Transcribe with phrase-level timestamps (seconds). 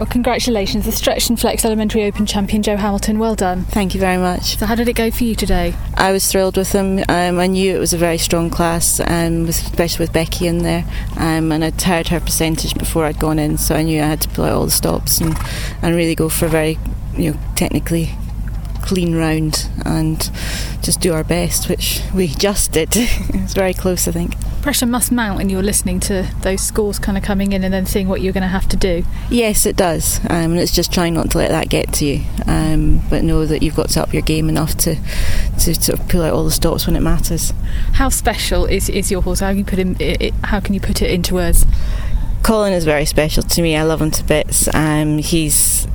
[0.00, 3.18] Well, congratulations, the Stretch and Flex Elementary Open champion Joe Hamilton.
[3.18, 3.64] Well done.
[3.64, 4.56] Thank you very much.
[4.56, 5.74] So, how did it go for you today?
[5.92, 7.04] I was thrilled with them.
[7.10, 10.86] Um, I knew it was a very strong class, um, especially with Becky in there.
[11.18, 14.22] Um, and I'd heard her percentage before I'd gone in, so I knew I had
[14.22, 15.36] to pull out all the stops and,
[15.82, 16.78] and really go for a very,
[17.18, 18.08] you know, technically
[18.80, 20.30] clean round and
[20.80, 22.88] just do our best, which we just did.
[22.94, 24.34] it was very close, I think.
[24.62, 27.86] Pressure must mount when you're listening to those scores kind of coming in and then
[27.86, 29.04] seeing what you're going to have to do.
[29.30, 32.24] Yes, it does, um, and it's just trying not to let that get to you,
[32.46, 34.96] um, but know that you've got to up your game enough to
[35.60, 37.52] to sort of pull out all the stops when it matters.
[37.92, 39.40] How special is, is your horse?
[39.40, 39.96] How can you put him?
[39.98, 41.64] It, how can you put it into words?
[42.42, 43.76] Colin is very special to me.
[43.76, 44.68] I love him to bits.
[44.74, 45.86] Um, he's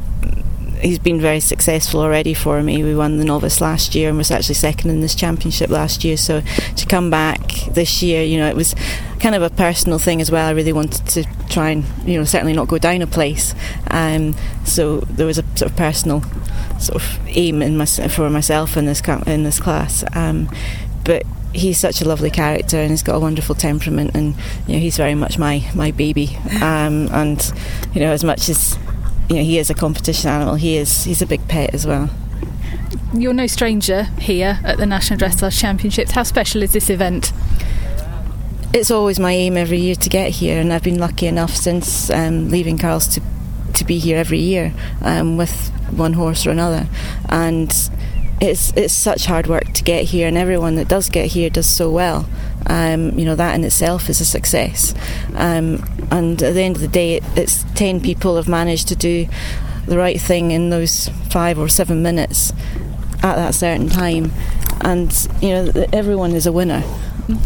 [0.85, 2.84] he's been very successful already for me.
[2.84, 6.16] We won the novice last year and was actually second in this championship last year.
[6.16, 6.41] So
[6.75, 8.75] to come back this year, you know, it was
[9.20, 10.48] kind of a personal thing as well.
[10.48, 13.55] I really wanted to try and, you know, certainly not go down a place.
[13.89, 16.21] Um, so there was a sort of personal
[16.80, 20.03] sort of aim in my, for myself in this in this class.
[20.14, 20.49] Um,
[21.03, 24.36] but he's such a lovely character and he's got a wonderful temperament and
[24.67, 27.53] you know he's very much my my baby um, and
[27.94, 28.77] you know as much as
[29.30, 30.56] you know, he is a competition animal.
[30.56, 32.09] He is he's a big pet as well.
[33.14, 36.12] You're no stranger here at the National Dressage Championships.
[36.12, 37.32] How special is this event?
[38.73, 42.09] It's always my aim every year to get here, and I've been lucky enough since
[42.09, 43.22] um, leaving Carl's to
[43.73, 46.88] to be here every year um, with one horse or another,
[47.30, 47.70] and
[48.42, 51.67] it's it's such hard work to get here, and everyone that does get here does
[51.67, 52.28] so well.
[52.67, 54.94] Um, you know that in itself is a success.
[55.35, 58.95] Um, and at the end of the day, it, it's ten people have managed to
[58.95, 59.27] do
[59.85, 62.52] the right thing in those five or seven minutes
[63.21, 64.31] at that certain time,
[64.81, 66.83] and you know everyone is a winner.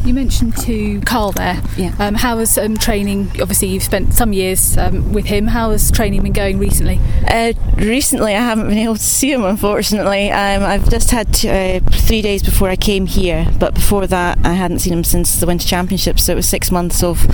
[0.04, 1.62] You mentioned to Carl there.
[1.78, 1.96] Yeah.
[2.00, 3.30] Um, how was um, training?
[3.42, 5.48] Obviously, you've spent some years um, with him.
[5.48, 7.00] How has training been going recently?
[7.28, 9.46] Uh, recently, I haven't been able to see him.
[9.46, 13.48] Unfortunately, um, I've just had uh, three days before I came here.
[13.58, 16.24] But before that, I hadn't seen him since the Winter Championships.
[16.24, 17.26] So it was six months of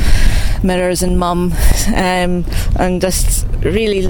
[0.63, 1.53] mirrors and mum,
[1.95, 2.45] um,
[2.77, 4.07] and just really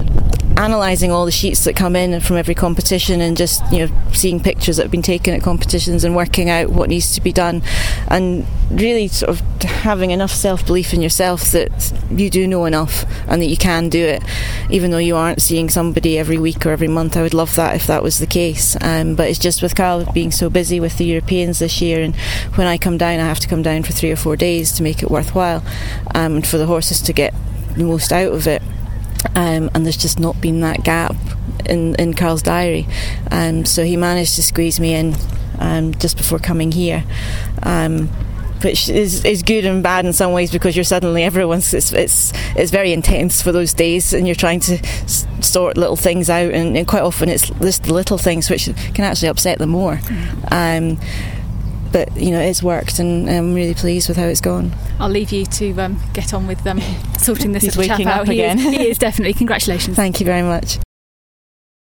[0.56, 4.40] analysing all the sheets that come in from every competition and just you know seeing
[4.40, 7.62] pictures that have been taken at competitions and working out what needs to be done.
[8.08, 13.40] And really sort of having enough self-belief in yourself that you do know enough and
[13.40, 14.22] that you can do it.
[14.70, 17.76] Even though you aren't seeing somebody every week or every month I would love that
[17.76, 18.76] if that was the case.
[18.80, 22.16] Um, but it's just with Carl being so busy with the Europeans this year and
[22.56, 24.82] when I come down I have to come down for three or four days to
[24.82, 25.62] make it worthwhile
[26.14, 27.34] um, and for the horses to get
[27.76, 28.62] the most out of it
[29.34, 31.16] um, and there's just not been that gap
[31.68, 32.86] in, in Carl's diary.
[33.30, 35.14] Um, so he managed to squeeze me in
[35.58, 37.04] um, just before coming here.
[37.62, 38.08] Um,
[38.62, 42.32] which is, is good and bad in some ways because you're suddenly everyone's it's, it's
[42.56, 44.78] it's very intense for those days and you're trying to
[45.42, 49.04] sort little things out and, and quite often it's just the little things which can
[49.04, 50.00] actually upset them more.
[51.96, 54.70] But you know it's worked and I'm really pleased with how it's gone.
[55.00, 56.78] I'll leave you to um, get on with um,
[57.18, 58.20] sorting this He's little chap out.
[58.22, 58.72] up He is- again.
[58.74, 59.32] he is definitely.
[59.32, 59.96] Congratulations.
[59.96, 60.78] Thank you very much.